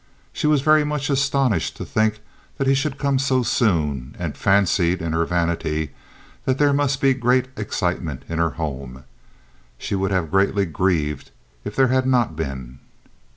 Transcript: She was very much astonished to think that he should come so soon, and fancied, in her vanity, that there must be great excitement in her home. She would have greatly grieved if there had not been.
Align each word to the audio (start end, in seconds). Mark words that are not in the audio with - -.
She 0.33 0.47
was 0.47 0.61
very 0.63 0.83
much 0.83 1.11
astonished 1.11 1.77
to 1.77 1.85
think 1.85 2.21
that 2.57 2.65
he 2.65 2.73
should 2.73 2.97
come 2.97 3.19
so 3.19 3.43
soon, 3.43 4.15
and 4.17 4.35
fancied, 4.35 4.99
in 4.99 5.13
her 5.13 5.25
vanity, 5.25 5.91
that 6.45 6.57
there 6.57 6.73
must 6.73 6.99
be 7.01 7.13
great 7.13 7.49
excitement 7.55 8.25
in 8.27 8.39
her 8.39 8.49
home. 8.57 9.03
She 9.77 9.93
would 9.93 10.09
have 10.09 10.31
greatly 10.31 10.65
grieved 10.65 11.29
if 11.63 11.75
there 11.75 11.89
had 11.89 12.07
not 12.07 12.35
been. 12.35 12.79